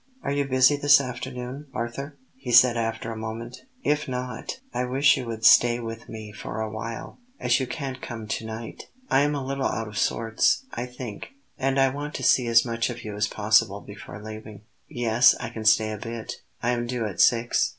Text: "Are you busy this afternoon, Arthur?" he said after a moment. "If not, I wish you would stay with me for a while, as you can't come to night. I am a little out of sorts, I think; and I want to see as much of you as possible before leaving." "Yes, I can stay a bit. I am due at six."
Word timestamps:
"Are 0.23 0.31
you 0.31 0.45
busy 0.45 0.77
this 0.77 0.99
afternoon, 0.99 1.67
Arthur?" 1.75 2.15
he 2.35 2.51
said 2.51 2.75
after 2.75 3.11
a 3.11 3.15
moment. 3.15 3.57
"If 3.83 4.07
not, 4.07 4.59
I 4.73 4.83
wish 4.85 5.15
you 5.15 5.27
would 5.27 5.45
stay 5.45 5.79
with 5.79 6.09
me 6.09 6.31
for 6.31 6.59
a 6.59 6.71
while, 6.71 7.19
as 7.39 7.59
you 7.59 7.67
can't 7.67 8.01
come 8.01 8.25
to 8.27 8.43
night. 8.47 8.87
I 9.11 9.19
am 9.21 9.35
a 9.35 9.45
little 9.45 9.67
out 9.67 9.87
of 9.87 9.99
sorts, 9.99 10.63
I 10.73 10.87
think; 10.87 11.33
and 11.55 11.79
I 11.79 11.89
want 11.89 12.15
to 12.15 12.23
see 12.23 12.47
as 12.47 12.65
much 12.65 12.89
of 12.89 13.03
you 13.03 13.15
as 13.15 13.27
possible 13.27 13.79
before 13.79 14.19
leaving." 14.19 14.61
"Yes, 14.89 15.35
I 15.39 15.49
can 15.49 15.65
stay 15.65 15.91
a 15.91 15.99
bit. 15.99 16.41
I 16.63 16.71
am 16.71 16.87
due 16.87 17.05
at 17.05 17.21
six." 17.21 17.69